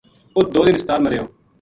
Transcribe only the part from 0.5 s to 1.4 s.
دو دن ہسپتال ما رہیو